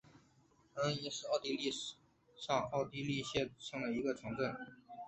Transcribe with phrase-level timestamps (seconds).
[0.81, 1.71] 恩岑基兴是奥地利
[2.35, 4.55] 上奥地利州谢尔丁县的一个市镇。